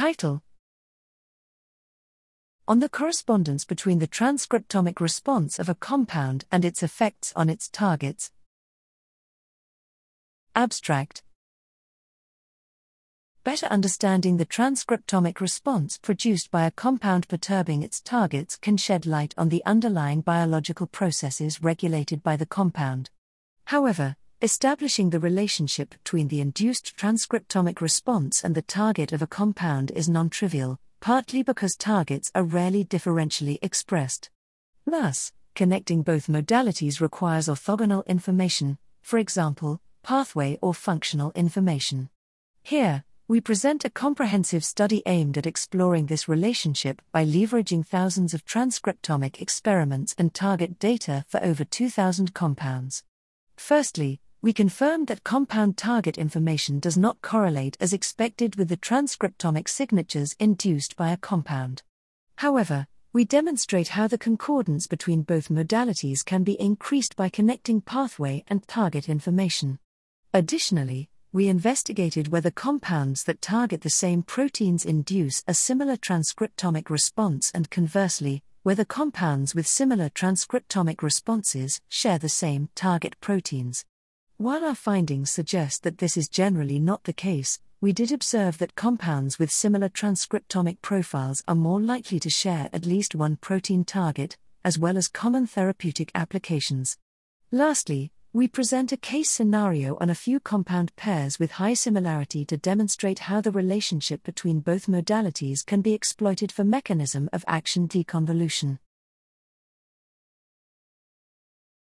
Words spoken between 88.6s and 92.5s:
compounds with similar transcriptomic profiles are more likely to